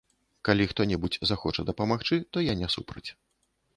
Калі 0.47 0.63
хто-небудзь 0.71 1.21
захоча 1.31 1.61
дапамагчы, 1.69 2.15
то 2.33 2.47
я 2.51 2.57
не 2.63 2.71
супраць. 2.77 3.09